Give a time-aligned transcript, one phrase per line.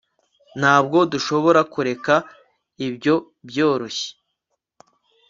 [0.59, 2.13] ntabwo dushobora kureka
[2.87, 3.15] ibyo
[3.47, 4.09] byoroshye